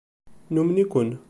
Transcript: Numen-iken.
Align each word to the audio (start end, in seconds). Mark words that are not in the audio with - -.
Numen-iken. 0.53 1.09